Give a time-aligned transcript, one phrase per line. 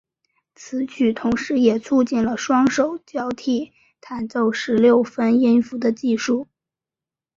[0.55, 6.47] 此曲同时也促进了双手交替弹奏十六分音符的技术。